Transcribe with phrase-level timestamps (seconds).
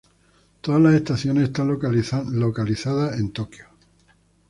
[0.61, 3.65] Todas las estaciones están localizando en Tokio.